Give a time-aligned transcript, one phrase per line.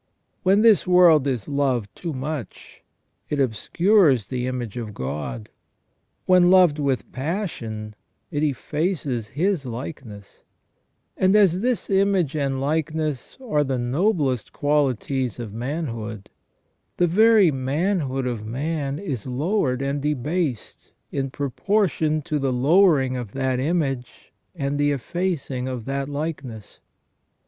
[0.41, 2.81] When this world is loved too much,
[3.29, 5.51] it obscures the image of God;
[6.25, 7.93] when loved with passion
[8.31, 10.41] it effaces His likeness;
[11.15, 16.31] and as this image and likeness are the noblest qualities of manhood,
[16.97, 23.33] the very manhood of man is lowered and debased in proportion to the lowering of
[23.33, 26.79] that image and the effacing of that likeness.